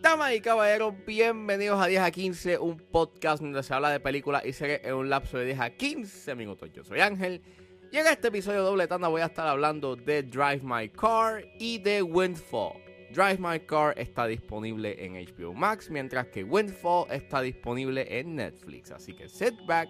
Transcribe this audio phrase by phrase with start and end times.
[0.00, 4.46] Damas y caballeros, bienvenidos a 10 a 15, un podcast donde se habla de películas
[4.46, 6.70] y series en un lapso de 10 a 15 minutos.
[6.72, 7.42] Yo soy Ángel
[7.90, 11.78] y en este episodio doble tanda voy a estar hablando de Drive My Car y
[11.78, 12.74] de Windfall.
[13.12, 18.92] Drive My Car está disponible en HBO Max, mientras que Windfall está disponible en Netflix.
[18.92, 19.88] Así que sit back,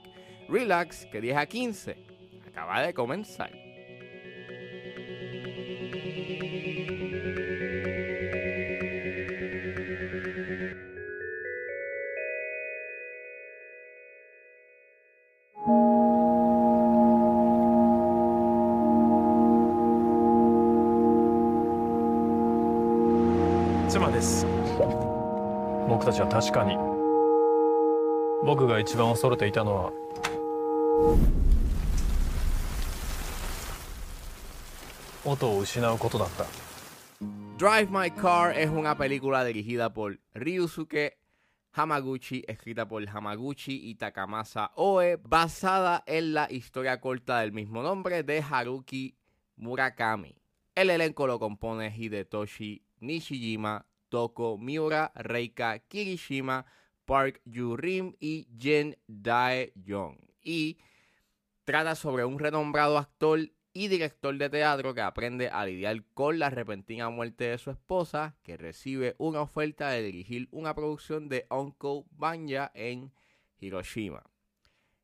[0.48, 2.11] relax, que 10 a 15
[2.54, 3.50] acaba de comenzar.
[23.88, 24.46] 妻です
[25.86, 26.78] 僕たちは確かに
[28.42, 31.41] 僕が一番恐れていたのは
[35.25, 36.45] 音を失うことだった
[37.57, 41.17] Drive My Car es una película dirigida por Ryusuke
[41.73, 48.23] Hamaguchi, escrita por Hamaguchi y Takamasa Oe, basada en la historia corta del mismo nombre
[48.23, 49.15] de Haruki
[49.55, 50.35] Murakami.
[50.75, 56.65] El elenco lo compone Hidetoshi Nishijima, Toko Miura, Reika Kirishima,
[57.05, 60.17] Park Yu-rim y Jin Dae-jong.
[60.41, 60.77] Y
[61.63, 63.39] trata sobre un renombrado actor
[63.74, 68.36] y director de teatro que aprende a lidiar con la repentina muerte de su esposa,
[68.42, 73.12] que recibe una oferta de dirigir una producción de Uncle Banya en
[73.58, 74.22] Hiroshima.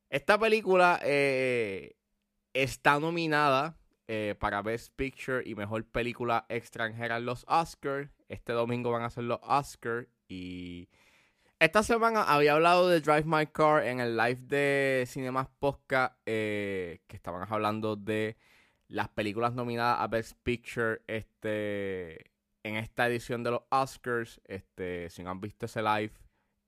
[0.09, 1.95] Esta película eh,
[2.53, 8.09] está nominada eh, para Best Picture y Mejor Película Extranjera en los Oscars.
[8.27, 10.89] Este domingo van a ser los Oscars y...
[11.59, 17.01] Esta semana había hablado de Drive My Car en el live de Cinemas Podcast, eh,
[17.05, 18.37] que estaban hablando de
[18.89, 22.31] las películas nominadas a Best Picture este,
[22.63, 24.41] en esta edición de los Oscars.
[24.45, 26.11] Este, si no han visto ese live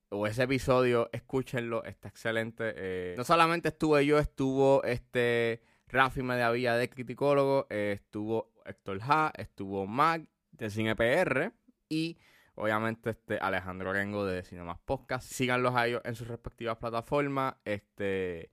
[0.10, 2.74] o ese episodio, escúchenlo, está excelente.
[2.76, 9.34] Eh, no solamente estuve yo, estuvo este Rafi Mediavilla de Criticólogo, eh, estuvo Héctor Ha,
[9.36, 11.54] estuvo Mag de CinePR
[11.90, 12.18] y
[12.56, 15.28] obviamente este Alejandro Rengo de Cinemas Podcast.
[15.28, 17.56] Síganlos a ellos en sus respectivas plataformas.
[17.66, 18.52] Este.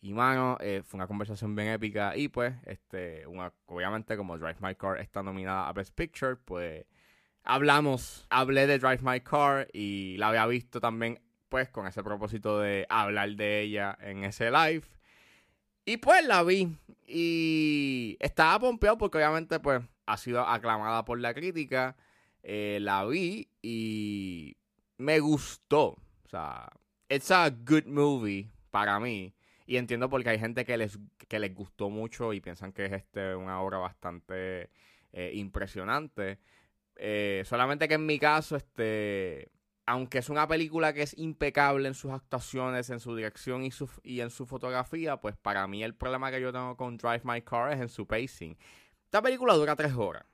[0.00, 2.16] Y mano, eh, fue una conversación bien épica.
[2.16, 6.84] Y pues, este, una, obviamente, como Drive My Car está nominada a Best Picture, pues
[7.42, 12.60] hablamos, hablé de Drive My Car y la había visto también, pues, con ese propósito
[12.60, 14.84] de hablar de ella en ese live.
[15.84, 16.76] Y pues la vi.
[17.06, 21.96] Y estaba pompeado porque obviamente, pues, ha sido aclamada por la crítica.
[22.42, 24.56] Eh, la vi y
[24.98, 25.96] me gustó.
[26.24, 26.68] O sea,
[27.08, 29.35] it's a good movie para mí.
[29.66, 32.92] Y entiendo porque hay gente que les, que les gustó mucho y piensan que es
[32.92, 34.70] este una obra bastante
[35.12, 36.38] eh, impresionante.
[36.94, 39.50] Eh, solamente que en mi caso, este,
[39.84, 43.90] aunque es una película que es impecable en sus actuaciones, en su dirección y, su,
[44.02, 47.42] y en su fotografía, pues para mí el problema que yo tengo con Drive My
[47.42, 48.56] Car es en su pacing.
[49.04, 50.24] Esta película dura tres horas.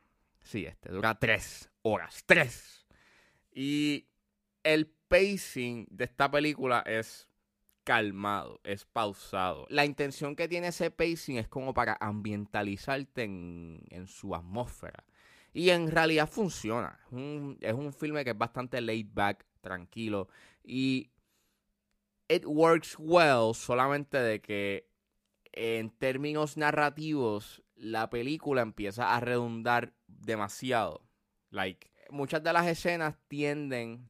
[0.43, 2.22] Sí, este, dura tres horas.
[2.26, 2.87] Tres.
[3.50, 4.09] Y
[4.62, 7.28] el pacing de esta película es
[7.84, 9.66] calmado, es pausado.
[9.69, 15.04] La intención que tiene ese pacing es como para ambientalizarte en, en su atmósfera.
[15.53, 16.98] Y en realidad funciona.
[17.60, 20.28] Es un, filme que es bastante laid back, tranquilo.
[20.65, 21.10] Y
[22.28, 24.88] it works well, solamente de que
[25.53, 31.03] en términos narrativos la película empieza a redundar demasiado.
[31.50, 34.09] Like, muchas de las escenas tienden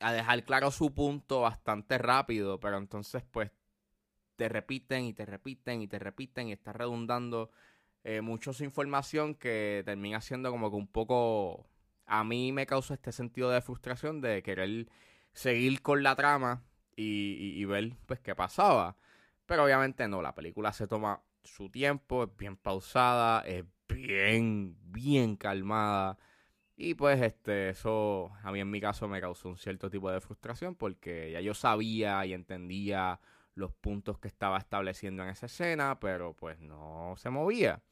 [0.00, 3.50] a dejar claro su punto bastante rápido, pero entonces pues
[4.36, 7.50] te repiten y te repiten y te repiten y está redundando
[8.04, 11.66] eh, mucho su información que termina siendo como que un poco
[12.06, 14.88] a mí me causa este sentido de frustración de querer
[15.32, 16.64] seguir con la trama
[16.96, 17.04] y,
[17.38, 18.96] y, y ver pues qué pasaba.
[19.46, 25.36] Pero obviamente no, la película se toma su tiempo, es bien pausada, es bien, bien
[25.36, 26.18] calmada.
[26.80, 30.20] Y pues este, eso a mí en mi caso me causó un cierto tipo de
[30.20, 33.18] frustración porque ya yo sabía y entendía
[33.56, 37.82] los puntos que estaba estableciendo en esa escena, pero pues no se movía.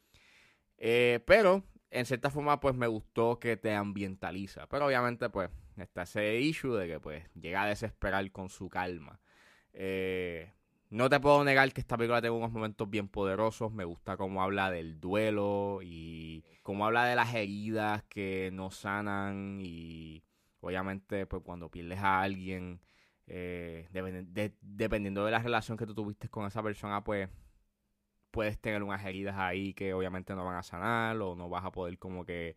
[0.78, 4.68] Eh, pero en cierta forma pues me gustó que te ambientaliza.
[4.68, 9.20] Pero obviamente pues está ese issue de que pues llega a desesperar con su calma.
[9.72, 10.52] Eh,
[10.90, 13.72] no te puedo negar que esta película tiene unos momentos bien poderosos.
[13.72, 19.60] Me gusta cómo habla del duelo y cómo habla de las heridas que no sanan.
[19.62, 20.22] Y
[20.60, 22.80] obviamente, pues cuando pierdes a alguien,
[23.26, 27.28] eh, de, de, dependiendo de la relación que tú tuviste con esa persona, pues
[28.30, 31.72] puedes tener unas heridas ahí que obviamente no van a sanar o no vas a
[31.72, 32.56] poder como que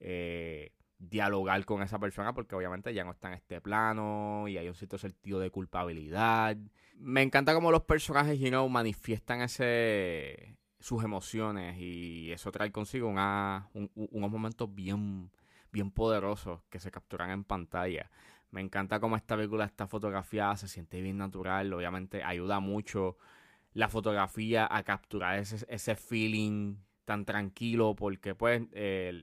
[0.00, 4.68] eh, dialogar con esa persona porque obviamente ya no está en este plano y hay
[4.68, 6.56] un cierto sentido de culpabilidad.
[6.96, 13.70] Me encanta cómo los personajes, you know, manifiestan sus emociones y eso trae consigo una,
[13.72, 15.30] unos momentos bien,
[15.72, 18.10] bien poderosos que se capturan en pantalla.
[18.50, 23.16] Me encanta cómo esta película está fotografiada, se siente bien natural, obviamente ayuda mucho
[23.72, 26.76] la fotografía a capturar ese, ese feeling
[27.10, 28.62] tan tranquilo porque pues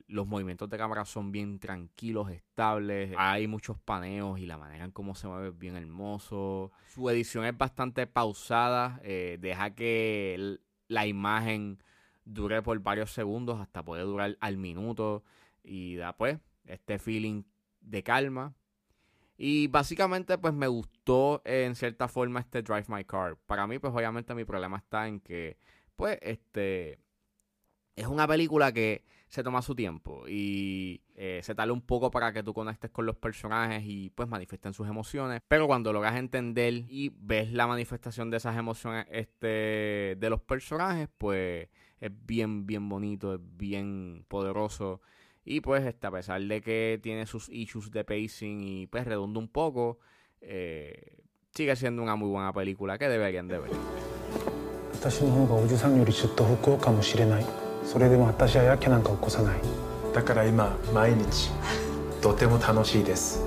[0.10, 4.92] los movimientos de cámara son bien tranquilos, estables, hay muchos paneos y la manera en
[4.92, 6.74] cómo se mueve es bien hermoso.
[6.90, 11.82] Su edición es bastante pausada, eh, deja que la imagen
[12.26, 15.24] dure por varios segundos hasta poder durar al minuto
[15.64, 17.44] y da pues este feeling
[17.80, 18.54] de calma.
[19.38, 23.38] Y básicamente pues me gustó en cierta forma este Drive My Car.
[23.46, 25.58] Para mí pues obviamente mi problema está en que
[25.96, 27.00] pues este
[27.98, 32.32] es una película que se toma su tiempo y eh, se tarda un poco para
[32.32, 35.42] que tú conectes con los personajes y pues manifiesten sus emociones.
[35.48, 41.10] Pero cuando logras entender y ves la manifestación de esas emociones este, de los personajes,
[41.18, 41.68] pues
[42.00, 45.02] es bien, bien bonito, es bien poderoso.
[45.44, 49.40] Y pues este, a pesar de que tiene sus issues de pacing y pues redunda
[49.40, 49.98] un poco,
[50.40, 51.18] eh,
[51.54, 53.72] sigue siendo una muy buena película que deberían de ver.
[57.88, 59.62] それでも私はやけなんか起こさない
[60.14, 61.50] だから今毎日
[62.22, 63.42] とても楽しいです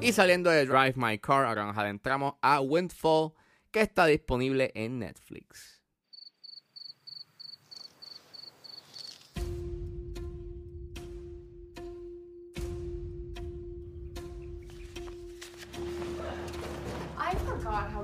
[0.00, 3.32] い saliendo de Drive My Car, ahora nos adentramos a Windfall,
[3.70, 5.79] que está disponible en Netflix.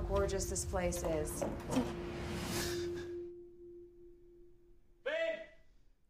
[0.08, 1.44] Gorgeous this place is.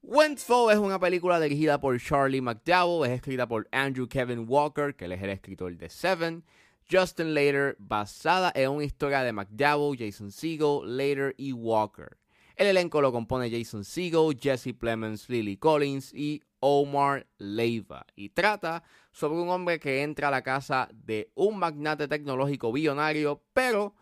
[0.03, 5.07] Windfall es una película dirigida por Charlie McDowell, es escrita por Andrew Kevin Walker, que
[5.07, 6.45] él es el escritor de Seven,
[6.89, 12.19] Justin Later, basada en una historia de McDowell, Jason Segel, Later y Walker.
[12.55, 18.83] El elenco lo compone Jason Segel, Jesse Plemons, Lily Collins y Omar Leiva y trata
[19.13, 23.95] sobre un hombre que entra a la casa de un magnate tecnológico billonario, pero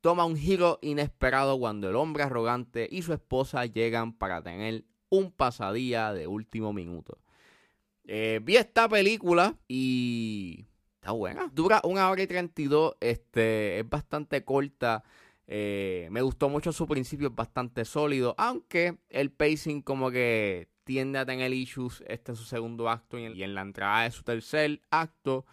[0.00, 5.30] toma un giro inesperado cuando el hombre arrogante y su esposa llegan para tener un
[5.30, 7.18] pasadía de último minuto.
[8.04, 10.66] Eh, vi esta película y
[10.96, 11.50] está buena.
[11.52, 15.04] Dura una hora y 32, este, es bastante corta.
[15.46, 21.18] Eh, me gustó mucho su principio, es bastante sólido, aunque el pacing como que tiende
[21.18, 24.80] a tener issues este en su segundo acto y en, la entrada de su tercer
[24.90, 25.46] acto,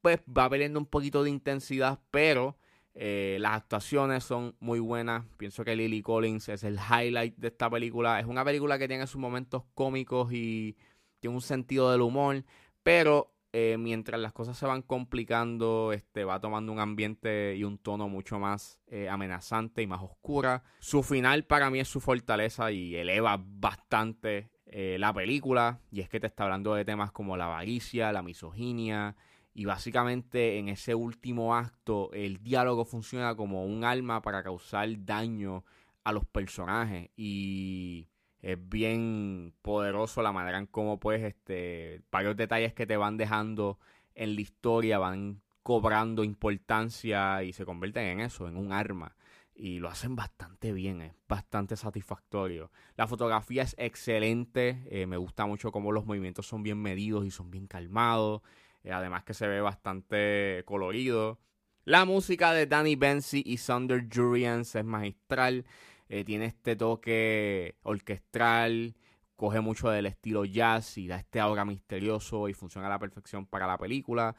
[0.00, 2.56] pues va perdiendo un poquito de intensidad, pero
[2.94, 5.24] eh, las actuaciones son muy buenas.
[5.36, 8.20] Pienso que Lily Collins es el highlight de esta película.
[8.20, 10.76] Es una película que tiene sus momentos cómicos y
[11.20, 12.44] tiene un sentido del humor,
[12.82, 17.78] pero eh, mientras las cosas se van complicando, este, va tomando un ambiente y un
[17.78, 20.62] tono mucho más eh, amenazante y más oscura.
[20.80, 25.80] Su final para mí es su fortaleza y eleva bastante la película.
[25.90, 29.14] Y es que te está hablando de temas como la avaricia, la misoginia,
[29.54, 35.64] y básicamente en ese último acto el diálogo funciona como un arma para causar daño
[36.04, 38.08] a los personajes y
[38.42, 43.78] es bien poderoso la manera en cómo pues este varios detalles que te van dejando
[44.14, 49.16] en la historia van cobrando importancia y se convierten en eso, en un arma
[49.54, 52.70] y lo hacen bastante bien, es bastante satisfactorio.
[52.96, 57.30] La fotografía es excelente, eh, me gusta mucho cómo los movimientos son bien medidos y
[57.30, 58.42] son bien calmados.
[58.82, 61.38] Eh, además que se ve bastante colorido.
[61.84, 65.64] La música de Danny Benzi y Sander Jurians es magistral.
[66.12, 68.94] Eh, tiene este toque orquestral.
[69.34, 73.46] Coge mucho del estilo jazz y da este aura misterioso y funciona a la perfección
[73.46, 74.36] para la película.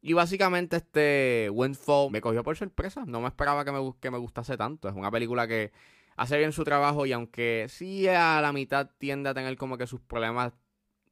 [0.00, 3.02] Y básicamente este Windfall me cogió por sorpresa.
[3.04, 4.88] No me esperaba que me, que me gustase tanto.
[4.88, 5.72] Es una película que
[6.14, 9.88] hace bien su trabajo y aunque sí a la mitad tiende a tener como que
[9.88, 10.52] sus problemas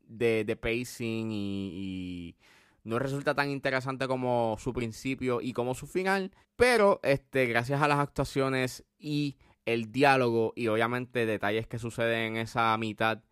[0.06, 2.36] de, pacing y
[2.84, 7.88] no resulta tan interesante como su principio y como su final, pero este, gracias a
[7.88, 13.22] las actuaciones y el diálogo y obviamente detalles que suceden en esa mitad,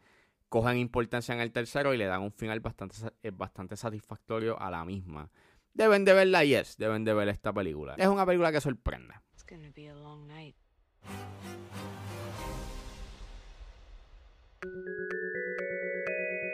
[0.48, 4.70] cogen importancia en el tercero y le dan un final bastante, eh, bastante satisfactorio a
[4.70, 5.30] la misma.
[5.72, 7.94] Deben de verla, yes, deben de ver esta película.
[7.96, 9.14] Es una película que sorprende.